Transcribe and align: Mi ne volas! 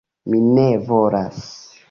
Mi 0.33 0.39
ne 0.47 0.65
volas! 0.89 1.47